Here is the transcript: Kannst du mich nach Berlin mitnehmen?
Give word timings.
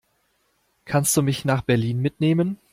Kannst 0.85 1.15
du 1.15 1.21
mich 1.21 1.45
nach 1.45 1.61
Berlin 1.61 1.99
mitnehmen? 1.99 2.57